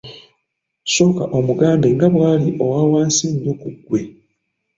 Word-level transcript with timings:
Sooka 0.93 1.23
omugambe 1.37 1.87
nga 1.95 2.07
bwali 2.13 2.47
owa 2.65 2.81
wansi 2.91 3.23
ennyo 3.31 3.53
ku 3.61 3.69
ggwe. 3.75 4.01